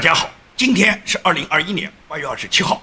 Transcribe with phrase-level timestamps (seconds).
[0.00, 2.82] 大家好，今天是二零二一年八月二十七号。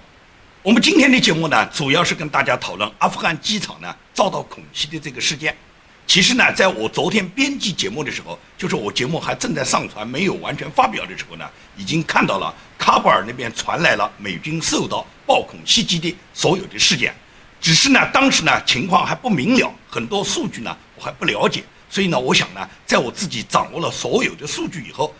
[0.62, 5.58] 我们今天的节目呢，主要是跟大家讨论阿富汗机场呢遭到恐袭的这个事件。
[6.06, 17.12] 其实呢，在我昨天编辑节目的时候，就是我节目还正在上传、没有完全发表的时候呢，已经看到了喀布尔那边传来了美军受到暴恐袭击的所有的事件。
[17.60, 25.12] 只是呢，当时呢情况还不明了，很多数据呢我还不了解，所以呢，我想呢，在我自己掌握了所有的数据以后。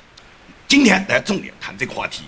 [0.68, 2.24] 今天来重点谈这个话题，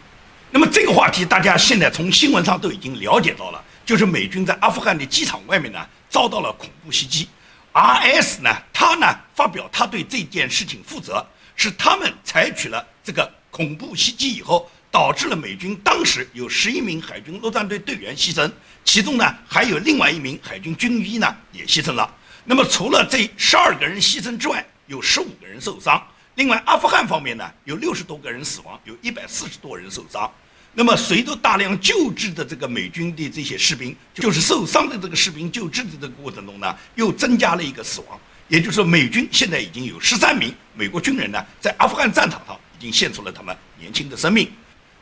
[0.49, 7.27] 那么这个话题大家现在从新闻上都已经了解到了，就是美军在阿富汗的机场外面呢遭到了恐怖袭击
[7.73, 11.25] ，R.S 呢他呢发表他对这件事情负责，
[11.57, 18.49] 是他们采取了这个恐怖袭击以后，导致了美军当时有十一名海军陆战队队员牺牲，
[18.85, 22.09] 其中呢还有另外一名海军军医呢也牺牲了，
[22.45, 26.02] 那么除了这十二个人牺牲之外，有十五个人受伤。
[26.39, 30.31] 另外，阿富汗方面呢，有六十多个人死亡，有一百四十多人受伤。
[30.73, 38.17] 那么，随着大量救治的这个美军的这些士兵，就是受伤的这个士兵救治的这个过程中呢，又增加了一个死亡。
[38.47, 44.49] 也就是说，美军现在已经有十三名美国军人呢，在阿富汗战场上已经献出了他们年轻的生命。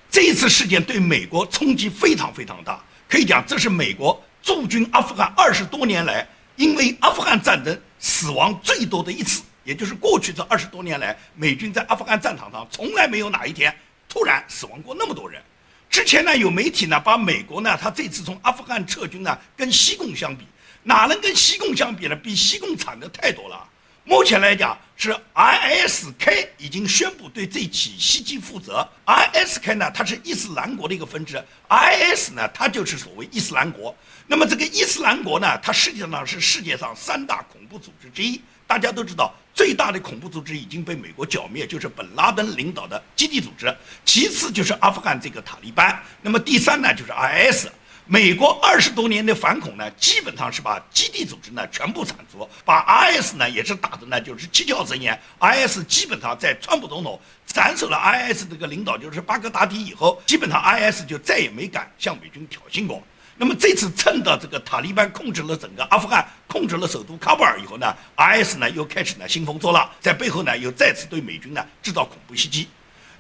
[0.10, 9.44] 这一次事件对美国冲击非常非常大，可以讲这是美国驻军阿富汗二十多年来，因为阿富汗战争死亡最多的一次。
[9.68, 13.76] 也就是过去这二十多年来，美军在阿富汗战场上从来没有哪一天
[14.08, 15.44] 突然死亡过那么多人。
[15.90, 20.46] 之前呢，有媒体呢把美国呢，他这次从阿富汗撤军呢，跟西贡相比，
[20.84, 22.16] 哪能跟西贡相比呢？
[22.16, 23.68] 比西贡惨的太多了。
[24.06, 28.88] 目前来讲，是 ISK 已经宣布对这起袭击负责。
[29.06, 33.94] ISK 呢，它是伊斯兰国的一个分支，IS 呢，它就是所谓伊斯兰国。
[34.28, 38.42] 那么这个伊斯兰国呢，它实际上是世界上三大恐怖组织之一。
[38.68, 43.74] 大家都知道，最大的恐怖组织已经被美国剿灭，就是本拉登领导的基地组织。
[44.04, 45.98] 其次就是阿富汗这个塔利班。
[46.22, 47.68] 那么第三呢，就是 IS。
[48.10, 55.20] 美国二十多年的反恐呢，基本上是把基地组织呢全部铲除，把 IS 呢也是打的呢就是七窍生烟。
[55.42, 63.04] IS 基本上在川普总统斩首了 IS 这个领导，就是巴格达迪以后，基本上 IS 就再也没敢向美军挑衅过。
[63.40, 72.68] 那么这次趁到这个塔利班控制了整个阿富汗，控制了首都喀布尔以后呢，IS 呢又开始呢兴风作浪，在背后呢又再次对美军呢制造恐怖袭击。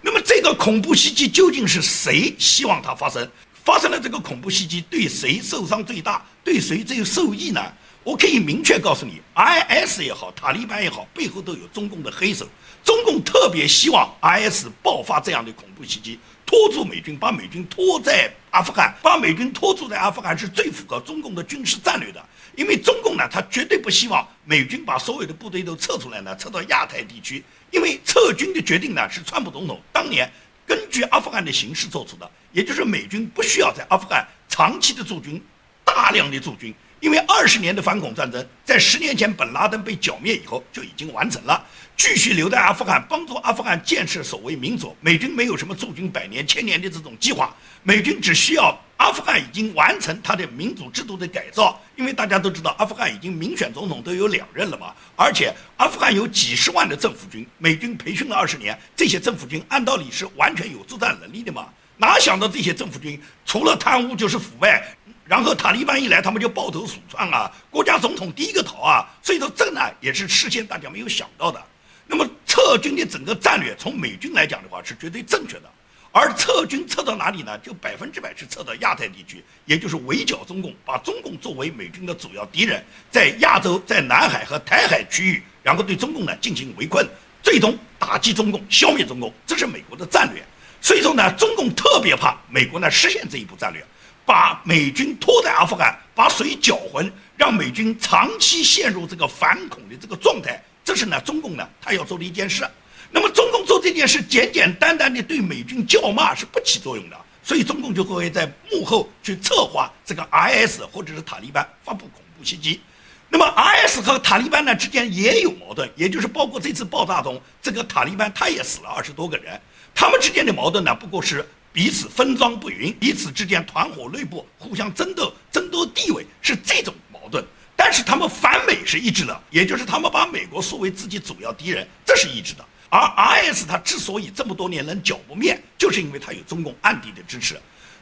[0.02, 3.30] 那么这个恐怖袭击究竟是谁希望它发生？
[3.64, 6.26] 发生了这个恐怖袭击，对谁受伤最大？
[6.44, 7.62] 对谁最受益呢？
[8.04, 12.48] 我可以明确告诉你，IS 也好，塔利班也好，背后都有中共的黑手。
[12.84, 16.18] 中共特别希望 IS 爆发这样的恐怖袭击。
[16.46, 22.20] 拖住美军，把美军拖在阿富汗，把美军拖住在阿富汗是最符合中共的军事战略的。
[22.56, 27.44] 因为中共呢，他绝对不希望美军把所有的部队都撤出来呢，撤到亚太地区。
[27.70, 30.28] 因为撤军的决定呢，是川普总统当年
[30.66, 35.40] 根据阿富汗的形势做出的，也就是美军不需要在阿富汗长期的驻军，
[35.86, 36.74] 大量的驻军。
[37.00, 41.64] 因为二十年的反恐战争，在十年前本拉登被剿灭以后就已经完成了。
[41.96, 44.96] 继续留在阿富汗，帮助阿富汗建设所谓民主。
[45.00, 47.56] 美军没有什么驻军百年、千年的这种计划，
[47.88, 51.82] 美军只需要阿富汗已经完成它的民主制度的改造。
[51.96, 61.70] 因为大家都知道，阿富汗已经民选总统都有两任了嘛，而且阿富汗有几十万的政府军，美军培训了二十年，这些政府军按道理是完全有作战能力的嘛。
[61.96, 64.86] 哪想到这些政府军除了贪污就是腐败，
[65.24, 69.08] 然后塔利班一来，他们就抱头鼠窜啊，国家总统第一个逃啊。
[69.24, 71.64] 所以说这呢也是事先大家没有想到的。
[72.06, 75.72] 那么撤军的整个战略，从美军来讲的话是绝对正确的，
[76.18, 77.56] 而撤军撤到哪里呢？
[77.60, 87.08] 就百分之百是撤到亚太地区，也就是围剿中共，把中共作为美军的主要敌人，在亚洲、在南海和台海区域，然后对中共呢进行围困，
[87.44, 90.44] 最终打击中共，消灭中共，这是美国的战略。
[90.82, 93.86] 所以说呢，中共特别怕美国呢实现这一步战略，
[94.26, 100.60] 把美军拖在阿富汗，把水搅浑，让美军长期陷入这个反恐的这个状态。
[100.84, 102.68] 这是呢，中共呢，他要做的一件事。
[103.12, 107.18] 那么，中共做这件事，简简单单的对美军叫骂是不起作用的。
[107.42, 112.82] 所以，中共就会在幕后去策划这个 IS 或者是塔利班发布恐怖袭击。
[113.30, 119.60] 那么，IS 和塔利班呢之间也有矛盾，也就是包括这次爆炸中，这个塔利班他也死了二十多个人。
[119.96, 127.44] 他们之间的矛盾呢，不过是彼此分赃不匀，彼此之间团伙内部互相争斗、争夺地位，是这种矛盾。
[127.76, 132.66] 但是他们反美是一致的，也就是他们把美国作为自己主要敌人，这是一致的。
[132.90, 137.60] 而 IS 它之所以这么多年能剿不灭，就是因为它有中共暗地的支持。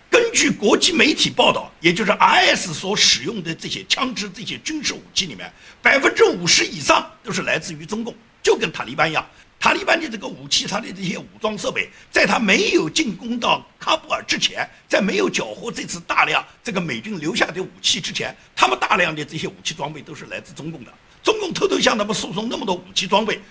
[0.09, 5.51] 根据国际媒体报道，也就是 IS 所使用的这些枪支、这些军事武器里面，
[5.81, 9.25] 百分之五十以上都是来自于中共，就跟塔利班一样。
[9.59, 20.93] 塔利班的这个武器，他的这些武装设备，在他没有进攻到喀布尔之前，在没有缴获这次大量这个美军留下的武器之前，他们大量的这些武器装备都是来自中共的。
[21.23, 23.41] 中共偷偷向他们输送那么多武器装备，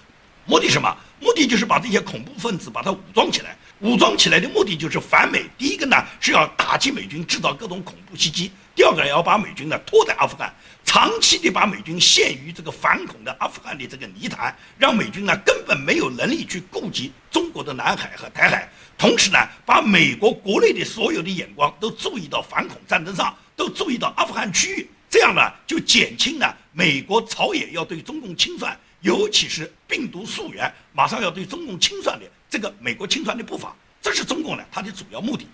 [0.46, 0.94] 目的什么？
[1.20, 3.56] 目的就是把这些恐怖分子把它武装起来。
[3.80, 5.44] 武装起来的目的就是反美。
[5.58, 10.54] 第一个呢是要打击美军，制造各种恐怖袭击；第二个要把美军呢拖在阿富汗。
[10.84, 35.46] 长期的把美军陷于这个反恐的阿富汗的这个泥潭，让美军呢根本没有能力去顾及中国的南海和台海，同时呢把美国国内的所有的眼光都注意到反恐战争上，都注意到阿富汗区域，这样呢就减轻了美国朝野要对中共清算，尤其是病毒溯源马上要对中共清算的这个美国清算的步伐，这是中共呢它的主要目的。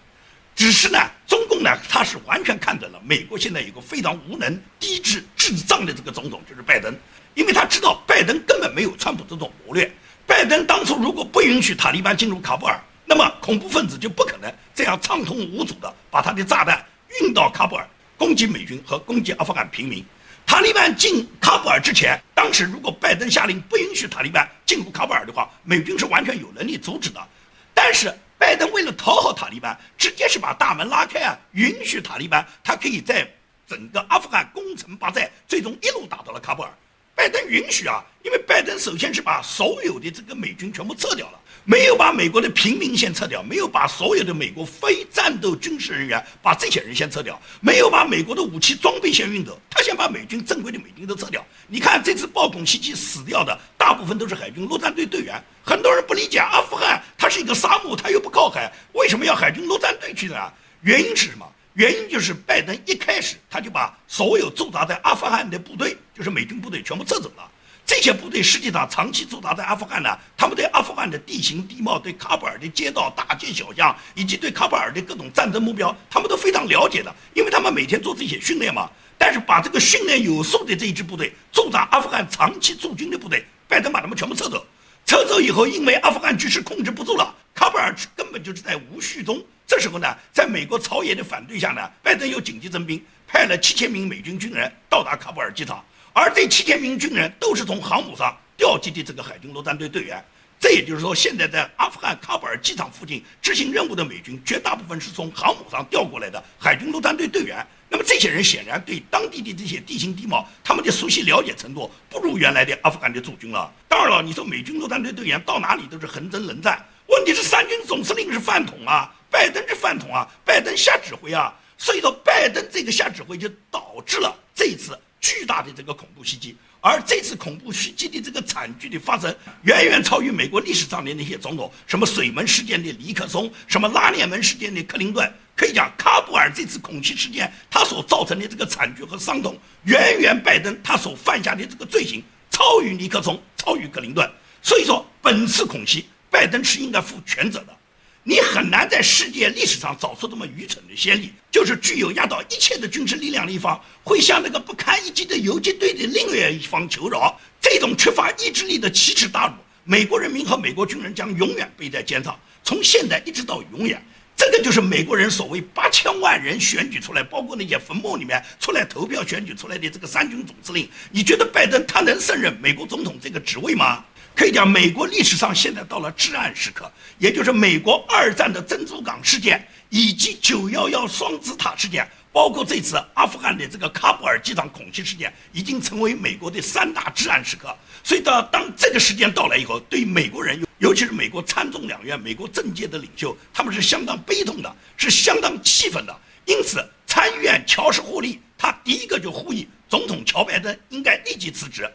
[0.55, 6.95] 只是呢，中共呢，他是完全看准了美国现在有个非常无能、低智、智障的这个总统，就是拜登，
[7.35, 9.91] 因为他知道拜登根本没有川普这种谋略。
[10.27, 16.85] 拜登当初如果不允许塔利班进入喀布尔，那么恐怖分子就不可能这样畅通无阻的把他的炸弹
[17.21, 20.05] 运到喀布尔，攻击美军和攻击阿富汗平民。
[20.51, 27.25] 塔利班进喀布尔之前，当时如果拜登下令不允许塔利班进入喀布尔的话，美军是完全有能力阻止的。
[27.73, 28.13] 但是。
[28.37, 33.31] 拜登为了讨好塔利班，直接是把大门拉开啊，允许塔利班他可以在
[33.69, 36.71] 整个阿富汗攻城拔寨，最终一路打到了喀布尔。
[37.15, 51.45] 拜登允许啊，因为拜登首先是把所有的这个美军全部撤掉了，没有把美国的平民先撤掉，没有把所有的美国非战斗军事人员把这些人先撤掉，没有把美国的武器装备先运走，他先把美军正规的美军都撤掉。
[51.69, 60.37] 你看这次暴恐袭击死掉的大部分都是海军陆战队队员，很多人不理解阿富汗它是一个沙漠，它又不靠海，为什么要海军陆战队去呢？
[60.83, 61.47] 原因是什么？
[61.75, 67.49] 原因就是拜登一开始他就把所有驻扎在阿富汗的部队，就是美军部队全部撤走了。
[67.91, 78.89] 这些部队实际上长期驻扎在阿富汗呢，他们对阿富汗的地形地貌、对喀布尔的街道、大街小巷，以及对喀布尔的各种战争目标，他们都非常了解的，因为他们每天做这些训练嘛。
[79.19, 84.65] 但是把这个训练有素的这一支部队驻扎阿富汗长期驻军的部队，拜登把他们全部撤走。
[85.05, 89.45] 撤走以后，因为阿富汗局势控制不住了，喀布尔根本就是在无序中。
[89.67, 100.23] 这时候呢，在美国朝野的反对下呢，拜登又紧急征兵，派了七千名美军军人到达喀布尔机场，而这七千名军人都是从航母上调集的这个海军陆战队队员。
[100.59, 107.67] 这也就是说，现在在阿富汗喀布尔机场附近执行任务的美军，绝大部分是从航母上调过来的海军陆战队队员。
[107.89, 113.73] 那么这些人显然对当地的这些地形地貌，他们的熟悉了解程度不如原来的阿富汗的驻军了。
[113.89, 119.11] 当然了，你说美军陆战队队员到哪里都是横征冷战，问题是三军总司令是饭桶啊。
[119.31, 144.31] 拜登是饭桶啊，拜登瞎指挥啊，所以说拜登这个瞎指挥就导致了这次巨大的这个恐怖袭击，而这次恐怖袭击的这个惨剧的发生，远远超于美国历史上的那些总统，什么水门事件的尼克松，什么拉链门事件的克林顿，可以讲喀布尔这次恐袭事件，它所造成的这个惨剧和伤痛，远远拜登他所犯下的这个罪行超于尼克松，超于克林顿，
[144.61, 147.75] 所以说本次恐袭，拜登是应该负全责的。
[148.23, 157.39] 你很难在世界历史上找出这么愚蠢的先例，就是具有压倒一切的军事力量的一方，会向那个不堪一击的游击队的另外一方求饶。
[157.61, 159.55] 这种缺乏意志力的奇耻大辱，
[159.85, 164.03] 美国人民和美国军人将永远背在肩上，从现在一直到永远。
[164.37, 170.89] 这个就是美国人所谓八千万人选举出来，包括那些坟墓里面出来投票选举出来的这个三军总司令。
[171.11, 174.05] 你觉得拜登他能胜任美国总统这个职位吗？
[174.41, 187.77] 可以讲，美国历史上现在到了至暗时刻，也就是美国二战的珍珠港事件，以及九幺幺双子塔事件，包括这次阿富汗的这个喀布尔机场恐袭事件，已经成为美国的三大至暗时刻。
[188.03, 196.21] 所以，到当这个时间到来以后，对美国人，尤其是美国参众两院、美国政界的领袖，他们是相当悲痛的，是相当气愤的。
[196.47, 201.87] 因此，参议院乔什·霍利他第一个就呼吁总统乔·拜登应该立即辞职。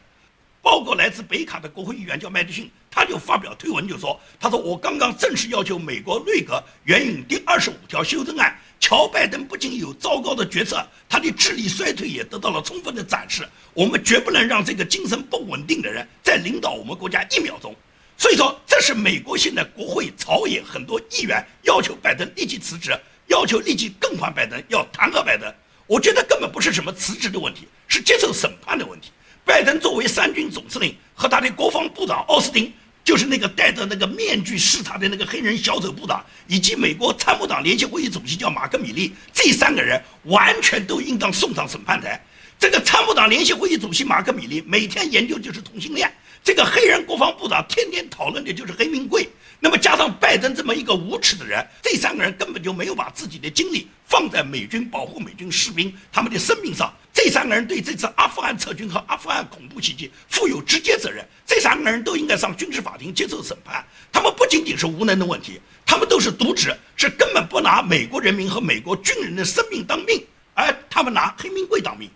[0.65, 8.59] 包括来自北卡的国会议员叫麦迪逊，他就发表推文就说：“他说我刚刚正式要求美国内阁援引第二十五条修正案。
[8.79, 13.47] 乔拜登不仅有糟糕的决策，他的智力衰退也得到了充分的展示。
[13.75, 17.75] 我们绝不能让这个精神不稳定的人再领导我们国家一秒钟。
[18.17, 25.47] 所以说，这是美国现在国会朝野很多议员要求拜登立即辞职，要求立即更换拜登，要弹劾拜登。
[25.85, 29.11] 我觉得根本不是什么辞职的问题，是接受审判的问题。”
[29.45, 32.73] 拜登作为三军总司令和他的国防部长奥斯汀，
[33.03, 42.19] 就是那个戴着那个面具视察的那个黑人小丑部长，以及美国参谋长联席会议主席叫马克米利，这三个人完全都应当送上审判台。
[42.57, 46.11] 这个参谋长联席会议主席马克米利每天研究就是同性恋，
[46.45, 49.27] 这个黑人国防部长天天讨论的就是黑名贵。
[49.59, 56.93] 那么加上拜登这么一个无耻的人，这三个人根本就没有把自己的精力放在美军保护美军士兵他们的生命上。
[57.11, 61.27] 这三个人对这次阿富汗撤军和阿富汗恐怖袭击负有直接责任。
[61.47, 63.83] 这三个人都应该上军事法庭接受审判。
[64.11, 70.23] 他们不仅仅是无能的问题，他们都是渎职，是根本不拿美国人民和美国军人的生命当命，
[70.53, 72.07] 而他们拿黑名贵当命。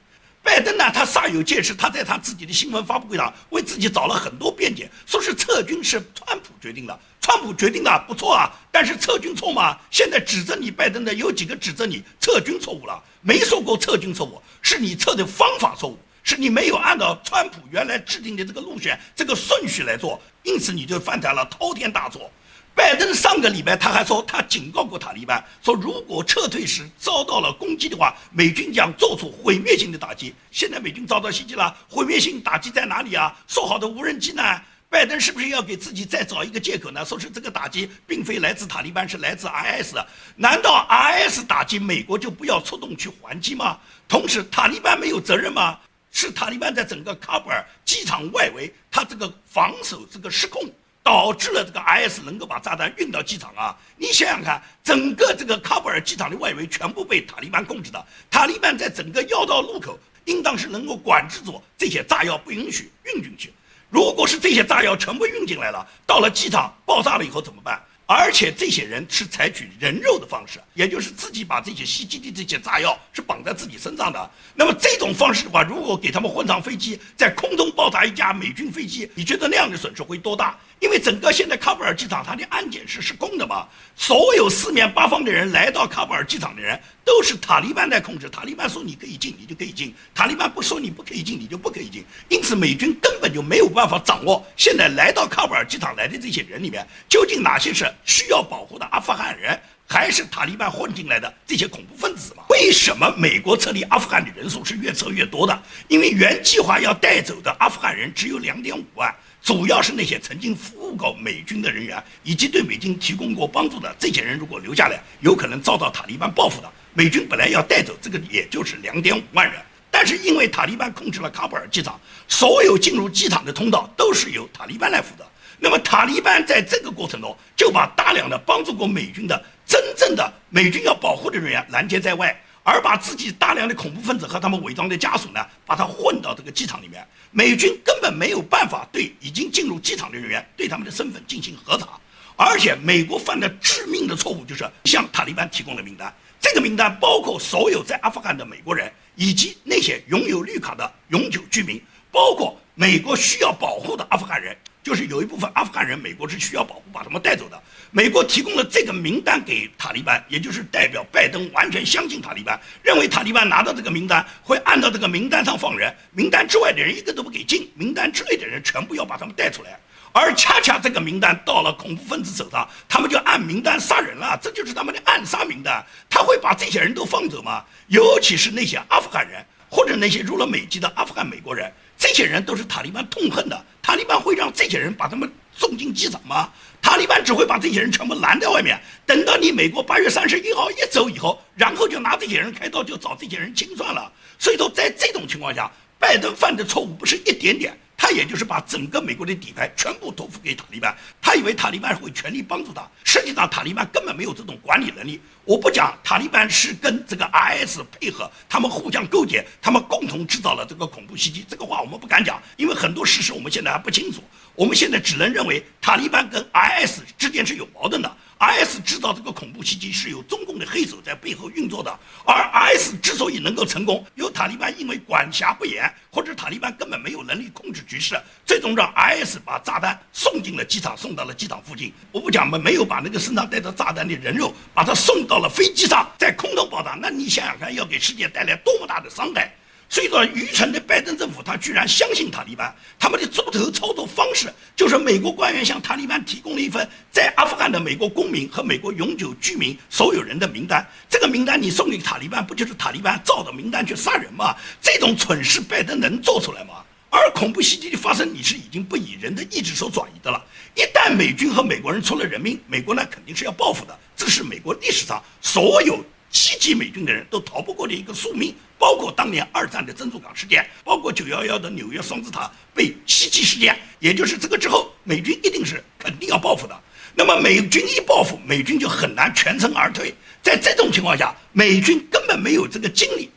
[0.42, 9.78] 拜登呢，他煞有介事，他在他自己的新闻发布会上为自己找了很多辩解，说是撤军是川普决定的，川普决定的不错啊，但是撤军错吗？
[9.92, 13.04] 现在指责你拜登的有几个指责你撤军错误了？
[13.22, 22.32] 没说过撤军错误，是你撤的方法错误，是你没有按照川普原来制定的这个路线、这个顺序来做，因此你就犯下了滔天大错。
[22.74, 30.34] 拜登上个礼拜他还说，他警告过塔利班，说如果撤退时遭到了攻击的话，美军将做出毁灭性的打击。
[30.50, 33.36] 现在美军遭到袭击了，毁灭性打击在哪里啊？
[33.48, 34.42] 说好的无人机呢？
[34.90, 37.06] 拜登是不是要给自己再找一个借口呢？
[37.06, 39.96] 说是这个打击并非来自塔利班，是来自 IS。
[40.36, 43.78] 难道 IS 打击美国就不要出动去还击吗？
[44.08, 45.78] 同时，塔利班没有责任吗？
[46.12, 50.64] 是塔利班在整个喀布尔机场外围，他这个防守这个失控。
[51.10, 53.76] 导致了这个 IS 能够把炸弹运到机场啊！
[53.98, 63.52] 你想想看，整个这个喀布尔机场的外围全部被塔利班控制的，塔利班在整个要道路口应当是能够管制住这些炸药，不允许运进去。
[63.90, 67.82] 如果是这些炸药全部运进来了，到了机场爆炸了以后怎么办？
[68.06, 74.32] 而且这些人是采取人肉的方式，也就是自己把这些袭击的这些炸药是绑在自己身上的。
[74.56, 80.58] 那么这种方式的话，如果给他们混上飞机，在空中爆炸一架美军飞机，你觉得那样的损失会多大？
[80.80, 92.04] 因为整个现在喀布尔机场它的安检是失控的嘛，所有四面八方的人来到喀布尔机场的人都是塔利班在控制，塔利班说你可以进，你就可以进；塔利班不说你不可以进，你就不可以进。
[92.30, 97.86] 因此美军根本就没有办法掌握现在来到喀布尔机场来的这些人里面究竟哪些是。
[98.06, 102.44] 需要保护的阿富汗人，还是塔利班混进来的这些恐怖分子嘛？
[102.50, 105.64] 为什么美国撤离阿富汗的人数是越撤越多的？
[105.88, 114.38] 因为原计划要带走的阿富汗人只有两点五万，主要是那些曾经服务过美军的人员，以及对美军提供过帮助的这些人。
[114.38, 116.72] 如果留下来，有可能遭到塔利班报复的。
[116.94, 125.26] 美军本来要带走这个，也就是两点五万人，但是因为塔利班控制了喀布尔机场，所有进入机场的通道都是由塔利班来负责。
[125.60, 132.38] 那么塔利班在这个过程中就把大量的帮助过美军的真正的美军要保护的人员拦截在外，
[132.70, 137.04] 而把自己大量的恐怖分子和他们伪装的家属呢，把他混到这个机场里面。
[137.32, 142.00] 美军根本没有办法对已经进入机场的人员对他们的身份进行核查，
[142.36, 154.56] 而且美国犯的致命的错误就是向塔利班提供了名单，这个名单包括所有在阿富汗的美国人以及那些拥有绿卡的永久居民，包括美国需要保护的阿富汗人。
[154.82, 157.62] 就是有一部分阿富汗人，美国是需要保护，把他们带走的。
[157.92, 169.80] 美国提供了这个名单给塔利班，也就是代表拜登完全相信塔利班，认为塔利班拿到这个名单会按照这个名单上放人，名单之外的人一个都不给进，名单之内的人全部要把他们带出来。
[170.12, 175.86] 而恰恰这个名单到了恐怖分子手上，他们就按名单杀人了，这就是他们的暗杀名单。
[176.10, 177.64] 他会把这些人都放走吗？
[177.88, 181.72] 尤其是那些阿富汗人，或者那些入了美籍的阿富汗美国人。
[182.00, 186.50] 这些人都是塔利班痛恨的，塔利班会让这些人把他们送进机场吗？
[186.82, 194.10] 塔利班只会把这些人全部拦在外面，等到你美国八月三十一号一走以后，然后就拿这些人开刀，就找这些人清算了。
[194.40, 197.78] 所以说，在这种情况下，拜登犯的错误不是一点点。
[198.02, 205.20] 他也就是把整个美国的底牌全部托付给塔利班，他以为塔利班会全力帮助他，实际上塔利班根本没有这种管理能力。
[205.44, 214.24] 我不讲塔利班是跟这个 IS 配合，他们互相勾结，他们共同制造了这个恐怖袭击，这个话我们不敢讲，因为很多事实我们现在还不清楚。
[214.56, 218.18] 我们现在只能认为塔利班跟 IS 之间是有矛盾的。
[218.40, 231.92] IS 制造这个恐怖袭击是有中共的黑手在背后运作的，而 IS 之所以能够成功，有塔利班因为管辖不严，或者塔利班根本没有能力控制局势，最终让 IS 把炸弹送进了机场，送到了机场附近。
[232.14, 239.54] 我不讲没没有把那个身上带着炸弹的人肉把它送到了飞机上，在空中爆炸，那你想想看，要给世界带来多么大的伤害。
[239.92, 250.88] 所以说，愚蠢的拜登政府他居然相信塔利班，他们的猪头操作方式就是美国官员向塔利班提供了一份在阿富汗的美国公民和美国永久居民所有人的名单。
[251.10, 254.56] 这个名单你送给塔利班，不就是塔利班照着名单去杀人吗？
[254.80, 256.84] 这种蠢事拜登能做出来吗？
[257.10, 260.40] 而恐怖袭击的发生，你是已经不以人的意志所转移的了。
[260.76, 266.06] 一旦美军和美国人出了人命，美国呢肯定是要报复的，这是美国历史上所有。
[266.32, 268.54] 袭击美军的人都逃不过的一个宿命。
[268.78, 276.82] 包括当年二战的珍珠港事件，包括九幺幺的纽约双子塔被袭击事件，也就是这个之后，美军一定是肯定要报复的。
[277.14, 280.16] 那么美军一报复，美军就很难全身而退。
[280.42, 283.30] 在这种情况下，美军根本没有这个精力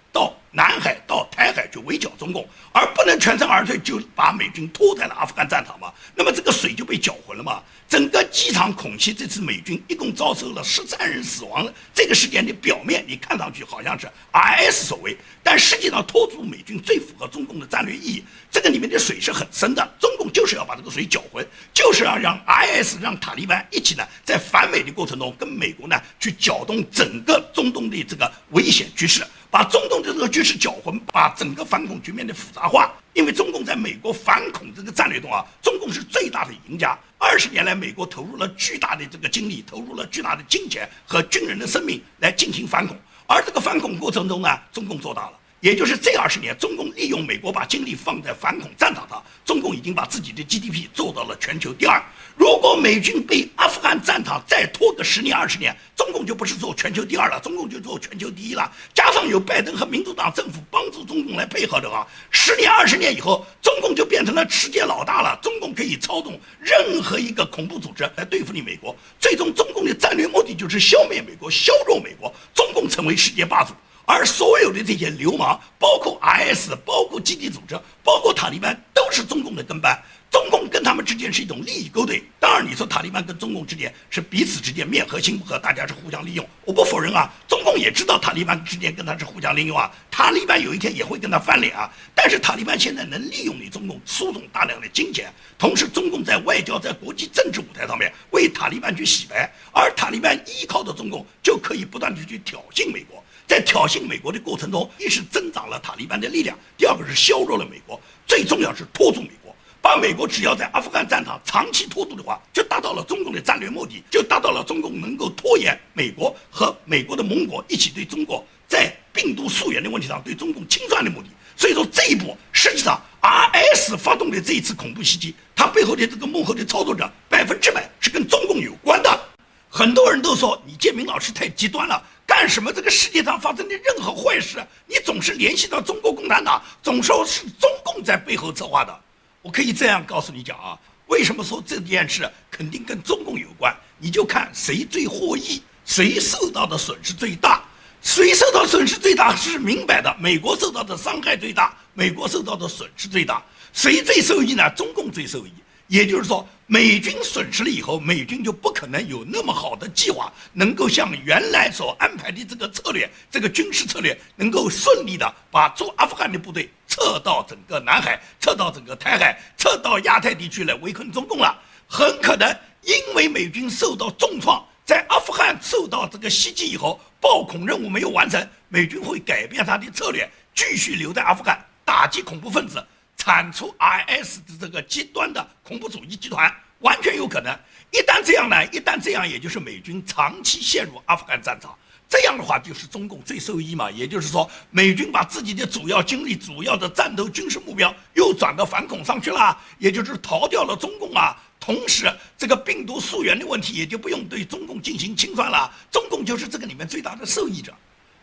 [0.52, 5.92] 南海、到台海去围剿中共，而不能全身而退，就把美军拖在了阿富汗战场嘛。
[6.14, 7.62] 那么这个水就被搅浑了嘛。
[7.88, 11.66] 整个机场恐袭，这次美军一共遭受了十三人死亡。
[11.92, 18.24] 这个事件的表面你看上去好像是 IS 所为，但实际上拖住美军最符合中共的战略意义。
[18.50, 32.90] 这个里面的水是很深的，中共就是要把这个水搅浑，就是要让 IS 让塔利班一起呢，在反美的过程中跟美国呢去搅动整个中东的这个危险局势，把中东的这个局势搅浑，把整个反恐局面的复杂化。
[33.12, 36.98] 因为中共在美国反恐这个战略中啊，中共是最大的赢家。
[37.18, 45.38] 二十年来，美国投入了巨大的这个精力，投入了巨大的金钱和军人的生命来进行反恐，而这个反恐过程中呢，中共做到了。
[45.62, 52.02] 也就是这二十年，中共利用美国把精力放在反恐战场上，中共已经把自己的 GDP 做到了全球第二。
[52.34, 58.68] 如果美军被阿富汗战场再拖个十年二十年，中共就不是做全球第二了，中共就做全球第一了。
[58.92, 65.38] 加上有拜登和民主党政府帮助中共来配合的话，十年二十年以后，中共就变成了世界老大了。
[65.40, 68.96] 中共可以操纵任何一个恐怖组织来对付你美国。
[69.20, 73.72] 最终，中共的战略目的就是消灭美国、削弱美国，中共成为世界霸主。
[74.04, 80.00] 而所有的这些流氓，包括 IS，包括基地组织，包括塔利班，都是中共的跟班。
[80.30, 82.22] 中共跟他们之间是一种利益勾兑。
[82.40, 86.48] 当然，你说塔利班跟中共之间是彼此之间面和心不和，大家是互相利用。
[86.64, 89.92] 我不否认啊，中共也知道塔利班之间跟他是互相利用啊。
[90.10, 91.92] 塔利班有一天也会跟他翻脸啊。
[92.14, 103.21] 但是塔利班现在能利用你中共输送大量的金钱，同时中共在外交、在国际政治舞台上面为塔利班去洗白，而塔利班依靠的中共就可以不断的去挑衅美国。
[103.46, 121.28] 在挑衅美国的过程中，一是增长了塔利班的力量，第二个是削弱了美国，最重要是拖住美国，把美国只要在阿富汗战场长期拖住的话，就达到了中共的战略目的，就达到了中共能够拖延美国和美国的盟国一起对中国在病毒溯源的问题上对中共清算的目的。
[121.54, 129.20] 所以说这一步，实际上 R S 发动的这一次恐怖袭击，它背后的这个幕后的操作者，百分之百是跟中共有关的。
[129.68, 132.02] 很多人都说你建明老师太极端了。
[132.42, 132.72] 干什么？
[132.72, 139.00] 这个世界上发生的任何坏事，你总是联系到中国共产党，总说是中共在背后策划的。
[139.42, 140.76] 我可以这样告诉你讲啊，
[141.06, 143.72] 为什么说这件事肯定跟中共有关？
[143.96, 147.62] 你就看谁最获益，谁受到的损失最大。
[148.02, 153.40] 谁受到损失最大是明摆的，美国受到的伤害最大，美国受到的损失最大。
[153.72, 154.68] 谁最受益呢？
[154.70, 155.52] 中共最受益。
[155.92, 171.60] 也就是说，美军损失了以后，美军就不可能有那么好的计划，能够像原来所安排的这个策略，这个军事策略能够顺利的把驻阿富汗的部队撤到整个南海，撤到整个台海，撤到亚太地区来围困中共了。
[171.86, 172.48] 很可能
[172.80, 182.82] 因为美军受到重创，在阿富汗受到这个袭击以后，暴恐任务没有完成，美军会改变他的策略，继续留在阿富汗打击恐怖分子。
[183.24, 187.56] 铲除 IS 的这个极端的恐怖主义集团，完全有可能。
[187.92, 191.72] 一旦这样呢，一旦这样，也就是美军长期陷入阿富汗战场，
[192.08, 193.88] 这样的话就是中共最受益嘛。
[193.92, 201.40] 也就是说，美军把自己的主要精力、主要的战斗军事目标又转到反恐上去了，也就是逃掉了中共啊。
[201.60, 207.72] 同时，这个病毒溯源的问题也就不用对中共进行清算了，中共就是这个里面最大的受益者。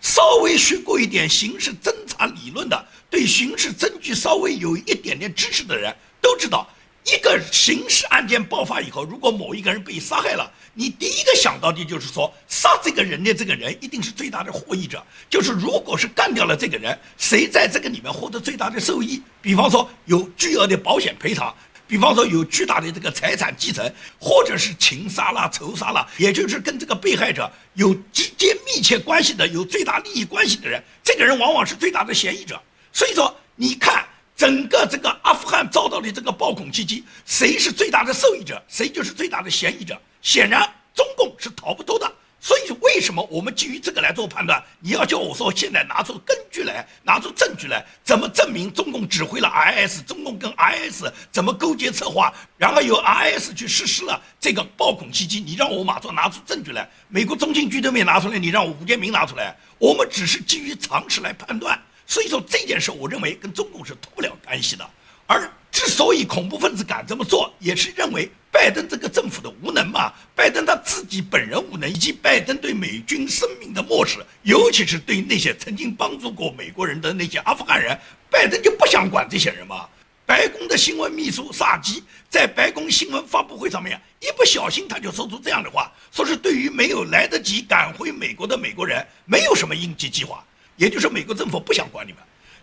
[0.01, 6.67] 稍微学过一点刑事侦查理论的，对刑事证据稍微有一点点知识的人都知道，
[7.05, 15.03] 一个刑事案件爆发以后，如果某一个人被杀害了，你第一个想到的就是说，杀这个人的这个人一定是最大的获益者。
[15.29, 19.21] 就是如果是干掉了这个人，谁在这个里面获得最大的受益？
[19.41, 21.53] 比方说有巨额的保险赔偿。
[21.89, 32.61] 比方说有巨大的这个财产继承，或者是情杀啦、仇杀啦，也就是跟这个被害者有直接密切关系的、有最大利益关系的人，这个人往往是最大的嫌疑者。
[32.93, 39.99] 所以说，你看整个这个阿富汗遭到的这个暴恐袭击，谁是最大的受益者，谁就是最大的嫌疑者。
[40.21, 40.61] 显然，
[40.93, 42.11] 中共是逃不脱的。
[42.41, 44.63] 所以，为什么我们基于这个来做判断？
[44.79, 50.05] 你要叫我说，现在拿出根据来，拿出证据来，怎么证明中共指挥了 IS？
[50.07, 55.41] 中共跟 IS 怎么勾结策划，然后由 IS 去实施了这个暴恐袭击？
[55.41, 61.77] 你让我马上拿出证据来，美国中情局都没拿出来，你让我吴建民拿出来，我们只是基于常识来判断。
[62.07, 64.89] 所以说这件事，我认为跟中共是脱不了干系的。
[65.27, 68.31] 而之所以恐怖分子敢这么做，也是认为。
[68.59, 77.97] 拜登这个政府的无能嘛，拜登他自己本人无能，以及拜登对美军生命的漠视，尤其是对那些曾经帮助过美国人的那些阿富汗人，
[78.29, 79.87] 拜登就不想管这些人嘛。
[80.25, 90.43] 白宫的新闻秘书萨基在白宫新闻发布会上面一不小心他就说出这样的话，说是对于没有来得及赶回美国的美国人，没有什么应急计划，
[90.75, 92.21] 也就是美国政府不想管你们。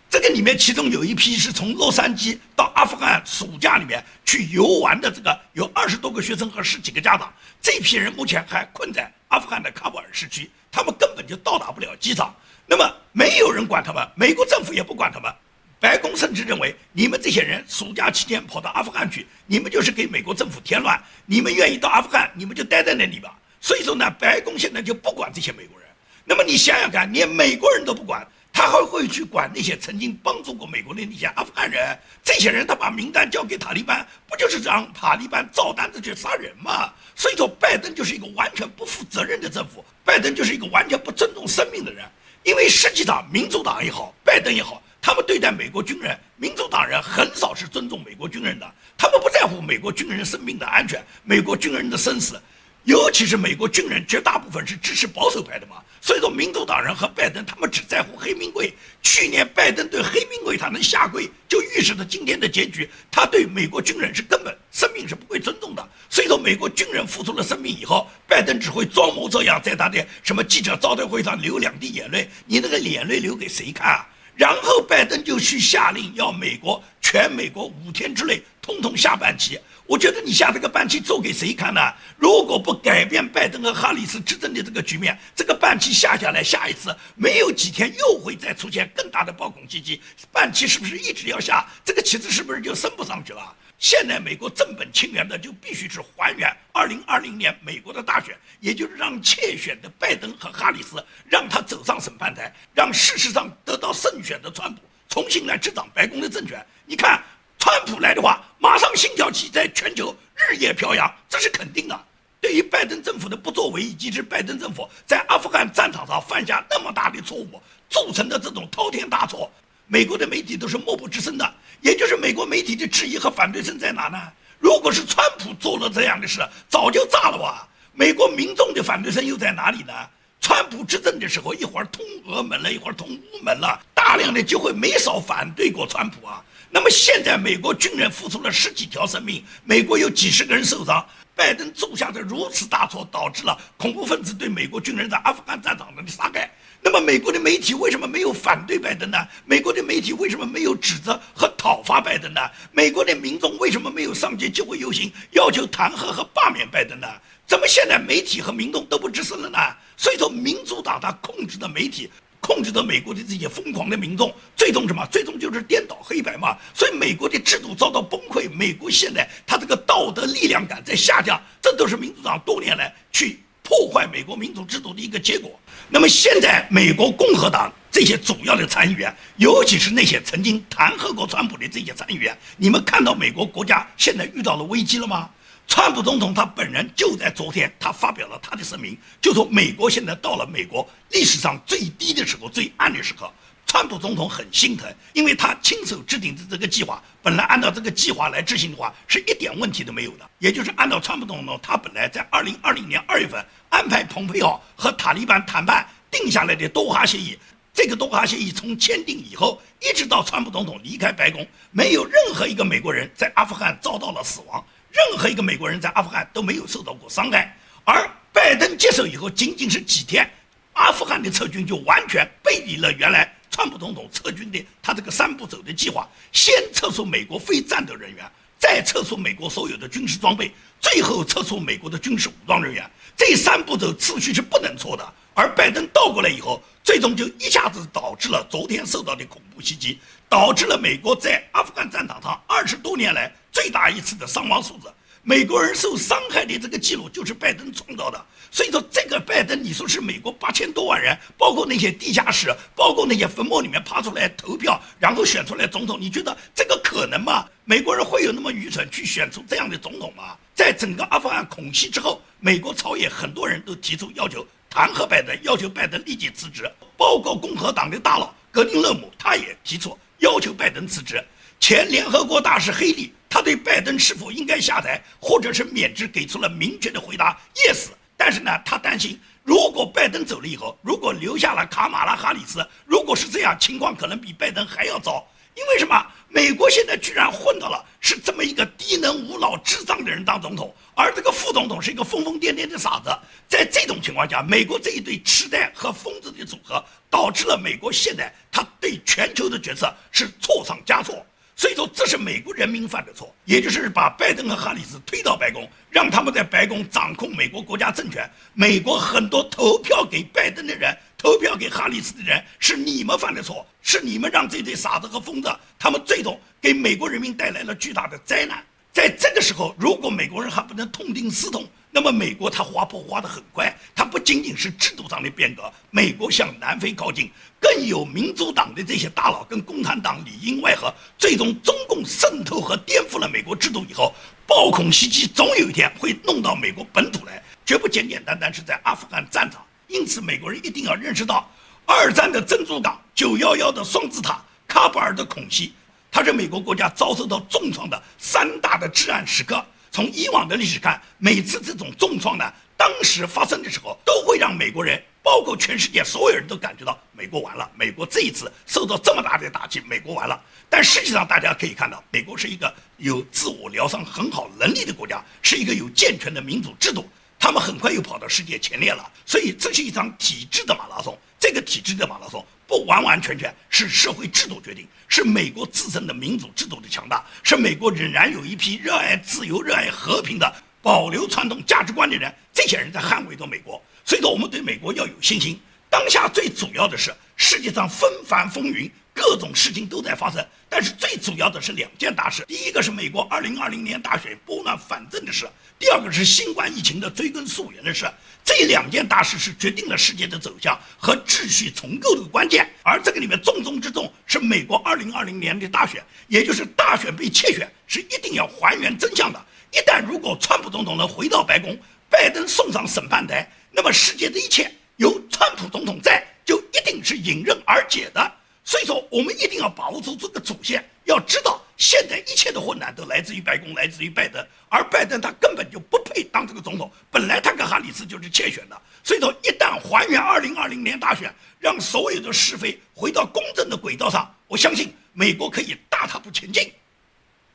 [0.09, 12.33] 这个里面其中有一批是从洛杉矶到阿富汗暑假里面去游玩的，这个有二十多个学生和十几个家长，这批人目前还困在阿富汗的喀布尔市区，他们根本就到达不了机场。
[12.65, 15.33] 那么没有人管他们，美国政府也不管他们。
[15.79, 20.99] 白宫甚至认为，你们这些人暑假期间跑到阿富汗去，你们就是给美国政府添乱。
[21.25, 23.37] 你们愿意到阿富汗，你们就待在那里吧。
[23.61, 25.87] 所以说呢，白宫现在就不管这些美国人。
[26.25, 31.95] 那么你想想看，连美国人都不管，他还会去管那些曾经帮助过美国的那些阿富汗人？
[32.23, 36.91] 这些人他把名单交给塔利班，不就是让塔利班照单子去杀人吗？
[37.15, 42.03] 所以说，拜登就是一个完全不负责任的政府，拜登就是一个完全不尊重生命的人。
[42.41, 44.81] 因为实际上，民主党也好，拜登也好。
[44.99, 48.65] 他们对待美国军人，民主党人很少是尊重美国军人的，
[48.97, 52.41] 他们不在乎美国军人生命的安全，美国军人的生死，
[52.87, 58.73] 尤其是美国军人绝大部分是支持保守派的嘛，所以说民主党人和拜登他们只在乎黑名贵。
[59.03, 65.85] 去年拜登对黑名贵他能下跪，就预示着今天的结局，他对美国军人是根本生命是不会尊重的。
[66.09, 74.07] 所以说美国军人付出了生命以后，拜登只会装模作样在他的什么记者招待会上流两滴眼泪，你那个眼泪流给谁看啊？
[74.33, 79.59] 然后拜登就去下令，要美国全美国五天之内通通下半旗。
[79.87, 81.79] 我觉得你下这个半旗做给谁看呢？
[82.17, 90.01] 如果不改变拜登和哈里斯执政的这个局面，这个半旗下下来，下一次没有几天又会再出现更大的暴恐袭击。
[90.29, 91.65] 半旗是不是一直要下？
[91.85, 93.55] 这个旗子是不是就升不上去了？
[93.79, 106.59] 现在美国正本清源的就必须是还原二零二零年美国的大选，也就是让窃选的拜登和哈里斯让他走上审判台，让事实上得到胜选的川普重新来执掌白宫的政权。
[106.85, 107.23] 你看，
[107.59, 111.99] 川普来的话，马上星条旗在全球日夜飘扬，这是肯定的。
[112.39, 119.51] 对于拜登政府的不作为，以及是拜登政府在阿富汗战场上犯下那么大的错误铸成的这种滔天大错。
[119.87, 124.21] 美国的媒体都是默不吱声的，也就是美国媒体的质疑和反对声在哪呢？
[124.59, 127.67] 如果是川普做了这样的事，早就炸了哇！
[127.93, 129.93] 美国民众的反对声又在哪里呢？
[130.39, 136.43] 川普执政的时候，一会儿通俄门了，一会儿通乌门了，大量的机会没少反对过川普啊。
[136.69, 146.51] 那么现在美国军人付出了十几条生命，美国有几十个人受伤，拜登做下的如此大错，导致了恐怖分子对美国军人在阿富汗战场的杀害。
[146.79, 149.17] 那么，美国的媒体为什么没有反对拜登呢？
[149.45, 152.41] 美国的媒体为什么没有指责和讨伐拜登呢？
[152.71, 157.07] 美国的民众为什么没有上街集会游行，要求弹劾和罢免拜登呢？
[157.47, 159.57] 怎么现在媒体和民众都不吱声了呢？
[159.97, 165.05] 所以说，民主党他控制的媒体，控制着美国的这些疯狂的民众，最终什么？
[165.11, 166.57] 最终就是颠倒黑白嘛。
[166.73, 173.39] 所以，美国的制度遭到崩溃，美国现在他这个道德力量感在下降，这都是民主党多年来去。
[173.63, 175.51] 破坏美国民主制度的一个结果。
[175.89, 185.29] 那么现在，美国共和党这些主要的参议员，尤其是那些曾经弹劾过川普的这些参议员，你们看到美国国家现在遇到了危机了吗？
[185.67, 193.31] 川普总统他本人就在昨天，他发表了他的声明，就说美国现在到了美国历史上最低的时候、最暗的时刻。
[193.69, 200.27] 川普总统很心疼，因为他亲手制定的这个计划，本来按照这个计划来执行的话，是一点问题都没有的。
[200.39, 207.37] 也就是按照川普总统他本来在二零二零年二月份安排蓬佩奥和塔利班谈判定下来的多哈协议，
[207.73, 214.65] 这个多哈协议从签订以后，一直到川普总统离开白宫，没有任何一个美国人在阿富汗遭到了死亡，
[214.97, 217.55] 任何一个美国人在阿富汗都没有受到过伤害。
[217.85, 220.27] 而拜登接手以后，仅仅是几天，
[220.73, 223.31] 阿富汗的撤军就完全背离了原来。
[223.51, 228.29] 川普总统撤军的他这个三步走的计划，先撤出美国非战斗人员，
[228.59, 232.89] 再撤出美国所有的军事装备，最后撤出美国的军事武装人员。
[233.15, 235.13] 这三步走次序是不能错的。
[235.33, 244.87] 而拜登倒过来以后，最终就一下子导致了昨天受到的恐怖袭击，导致了美国在阿富汗战场上二十多年来最大一次的伤亡数字。
[245.23, 257.47] 美国人受伤害的这个记录就是拜登创造的，所以说这个拜登，你说是美国八千多万人，包括那些地下室，包括那些坟墓里面爬出来投票，然后选出来总统，你觉得这个可能吗？
[257.65, 260.37] 美国人会有那么愚蠢去选出这样的总统吗？
[260.53, 271.21] 在整个阿富汗恐袭之后，美国朝野很多人都提出要求弹劾拜登，要求拜登立即辞职，包括共和党的大佬格林勒姆，他也提出要求拜登辞职。
[271.59, 277.87] 前联合国大使黑利，他对拜登是否应该下台或者是免职给出了明确的回答：yes。
[278.15, 285.25] 但是呢，他担心，如果拜登走了以后，如果留下了卡马拉哈里斯，如果是这样，情况可能比拜登还要糟。
[285.53, 286.05] 因为什么？
[286.29, 293.09] 美国现在居然混到了是这么一个低能无脑、智障的人当总统，而这个副总统是一个疯疯癫癫的傻子。
[293.47, 301.25] 在这种情况下，美国这一对痴呆和疯子的组合，导致了美国现在他对全球的决策是错上加错。
[301.57, 308.29] 所以说，这是美国人民犯的错，也就是把拜登和哈里斯推到白宫，让他们在白宫掌控美国国家政权。
[308.53, 310.95] 美国很多投票给拜登的人。
[311.17, 318.63] 投票给哈里斯的人是你们犯的错，是你们让这对傻子和疯子，他们最终给美国人民带来了巨大的灾难。
[318.97, 323.71] 在这个时候，如果美国人还不能痛定思痛，那么美国它滑坡滑得很快。
[323.95, 327.29] 它不仅仅是制度上的变革，美国向南非靠近，
[327.61, 334.15] 更有民主党的这些大佬跟共产党里应外合，最终中共渗透和颠覆了美国制度以后，
[334.47, 339.63] 暴恐袭击总有一天会弄到美国本土来，绝不简简单单是在阿富汗战场。
[339.87, 341.47] 因此，美国人一定要认识到，
[341.85, 345.73] 二战的珍珠港、九幺幺的双子塔、喀布尔的恐袭，
[346.17, 349.63] 它是美国国家遭受到重创的三大的至暗时刻。
[349.91, 357.69] 从以往的历史看，每次这种重创呢，当时发生的时候，都会让美国人，包括全世界所有人都感觉到美国完了。
[357.75, 360.41] 美国这一次受到这么大的打击，美国完了。
[360.67, 367.07] 但实际上，大家可以看到，美国是一个有自我疗伤很好能力的国家，是一个有健全的民主制度。
[367.37, 371.15] 他们很快又跑到世界前列了，所以这是一场体制的马拉松。
[371.39, 383.81] 这个体制的马拉松不完完全全是社会制度决定，是美国自身的民主制度的强大，是美国仍然有一批热爱自由、热爱和平的、保留传统价值观的人，这些人在捍卫着美国。
[384.03, 385.59] 所以说，我们对美国要有信心。
[385.89, 388.91] 当下最主要的是，世界上纷繁风云。
[389.17, 392.45] 各种事情都在发生，但是最主要的是两件大事。
[392.47, 395.49] 第一个是美国2020年大选拨乱反正的事，
[395.79, 398.05] 第二个是新冠疫情的追根溯源的事。
[398.45, 402.69] 这两件大事是决定了世界的走向和秩序重构的关键。
[402.83, 409.45] 而这个里面重中之重是美国2020年的大选，也就是大选被窃选是一定要还原真相的。
[409.73, 411.75] 一旦如果川普总统能回到白宫，
[412.07, 418.31] 拜登送上审判台，那么世界的一切由川普总统在就一定是迎刃而解的。
[418.67, 420.83] 所以说，我们一定要把握住这个主线。
[421.05, 426.91] 要知道，现在一切的混乱都来自于白宫，来自于拜登，而拜登他根本就不配当这个总统。
[427.09, 428.77] 本来他跟哈里斯就是窃选的。
[429.05, 436.69] 所以说，一旦还原2020年大选，让所有的是非回到公正的轨道上，我相信美国可以大踏步前进。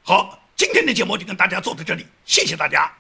[0.03, 2.90] 好，今天的节目就跟大家做到这里，谢谢大家。